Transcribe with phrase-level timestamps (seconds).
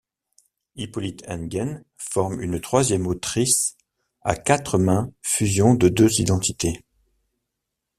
[0.77, 3.77] Hippolyte Hentgen forme une troisième autrice
[4.23, 6.83] à quatre main fusion de deux identités.